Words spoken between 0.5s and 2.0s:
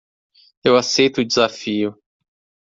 Eu aceito o desafio.